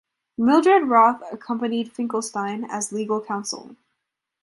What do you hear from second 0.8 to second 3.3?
Roth accompanied Finkelstein as legal